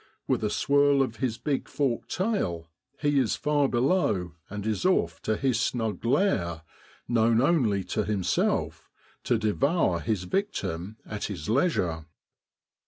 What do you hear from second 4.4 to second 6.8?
and is off to his snug lair,